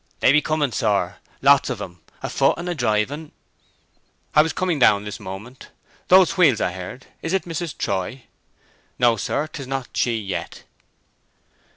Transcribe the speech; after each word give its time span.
"They 0.19 0.31
be 0.31 0.41
coming, 0.41 0.71
sir—lots 0.71 1.69
of 1.69 1.79
'em—a 1.79 2.29
foot 2.31 2.57
and 2.57 2.67
a 2.67 2.73
driving!" 2.73 3.33
"I 4.33 4.41
was 4.41 4.51
coming 4.51 4.79
down 4.79 5.03
this 5.03 5.19
moment. 5.19 5.69
Those 6.07 6.37
wheels 6.37 6.59
I 6.59 6.71
heard—is 6.71 7.33
it 7.33 7.43
Mrs. 7.45 7.77
Troy?" 7.77 8.23
"No, 8.97 9.15
sir—'tis 9.15 9.67
not 9.67 9.89
she 9.93 10.17
yet." 10.17 10.63